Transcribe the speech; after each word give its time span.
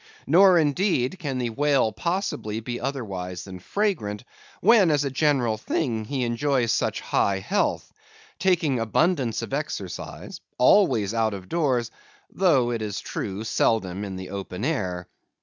Nor 0.25 0.57
indeed 0.57 1.19
can 1.19 1.37
the 1.37 1.51
whale 1.51 1.91
possibly 1.91 2.59
be 2.59 2.81
otherwise 2.81 3.43
than 3.43 3.59
fragrant, 3.59 4.23
when, 4.59 4.89
as 4.89 5.03
a 5.05 5.11
general 5.11 5.59
thing, 5.59 6.05
he 6.05 6.23
enjoys 6.23 6.71
such 6.71 7.01
high 7.01 7.37
health; 7.37 7.93
taking 8.39 8.79
abundance 8.79 9.43
of 9.43 9.53
exercise; 9.53 10.41
always 10.57 11.13
out 11.13 11.35
of 11.35 11.47
doors; 11.49 11.91
though, 12.31 12.71
it 12.71 12.81
is 12.81 12.99
true, 12.99 13.43
seldom 13.43 14.03
in 14.03 14.15
the 14.15 14.31
open 14.31 14.65
air. 14.65 15.07